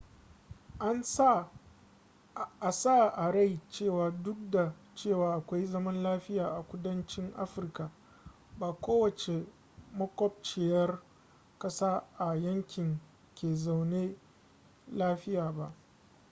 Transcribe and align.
a 2.67 2.71
sa 2.81 2.95
a 3.23 3.25
rai 3.31 3.59
cewa 3.71 4.11
duk 4.11 4.37
da 4.51 4.73
cewa 4.95 5.35
akwai 5.35 5.65
zaman 5.65 6.03
lafiya 6.03 6.47
a 6.57 6.63
kudanci 6.63 7.21
afirka 7.37 7.89
ba 8.59 8.73
kowacce 8.73 9.45
makwabciyar 9.97 11.01
kasa 11.59 12.03
a 12.19 12.35
yankin 12.35 12.99
ke 13.35 13.55
zaune 13.55 14.15
lafiya 14.93 15.51
ba 15.51 15.73